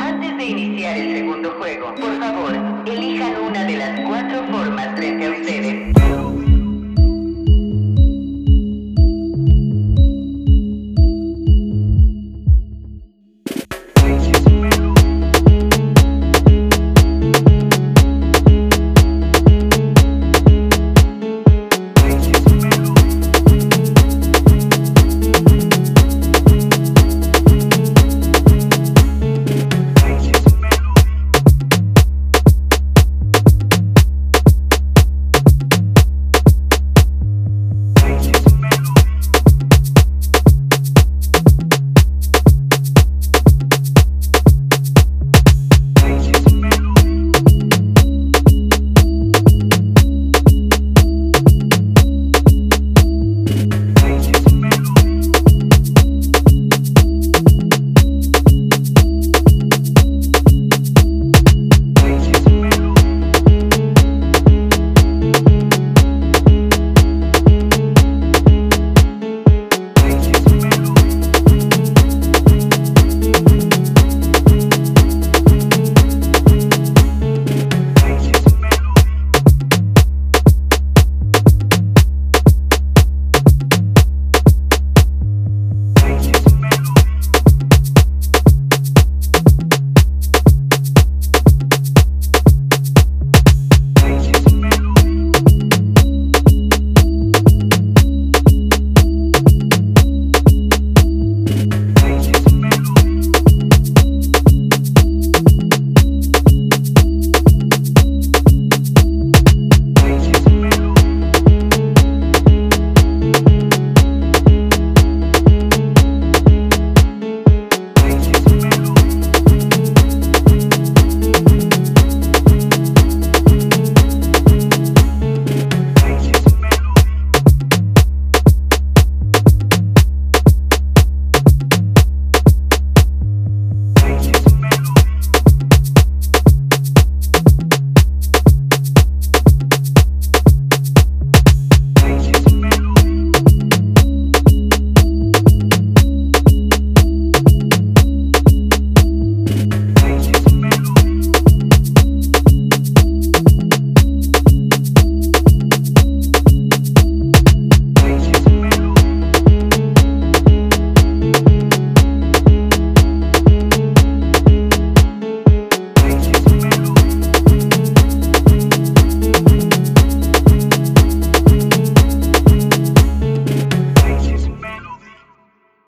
[0.00, 2.52] Antes de iniciar el segundo juego, por favor,
[2.86, 3.43] elijan una